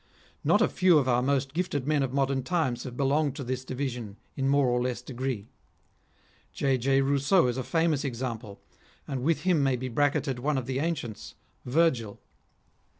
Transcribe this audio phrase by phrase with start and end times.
[0.43, 3.63] Not a few of our most gifted men of modern times have belonged to this
[3.63, 5.47] division in more or less degree.
[6.53, 6.79] J.
[6.79, 7.03] J.
[7.03, 8.59] Eousseau is a famous example,
[9.07, 11.35] and with him may be bracketed one of the ancients,
[11.65, 12.19] Virgil.